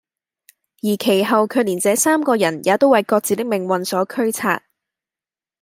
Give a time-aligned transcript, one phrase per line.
[0.81, 4.63] 而其後卻連這三個人也都爲各自的運命所驅策，